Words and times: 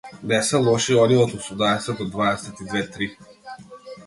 Не 0.29 0.37
се 0.45 0.61
лоши 0.67 0.95
оние 1.01 1.19
од 1.25 1.35
осумнаесет 1.41 2.01
до 2.01 2.09
дваесет 2.15 2.65
и 2.65 2.69
две-три. 2.73 3.11